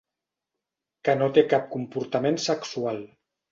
[1.09, 3.01] Que no té cap comportament sexual.